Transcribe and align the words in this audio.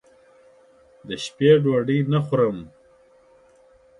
دشپې 1.07 1.49
ډوډۍ 1.63 1.99
نه 2.11 2.19
خورم 2.25 2.57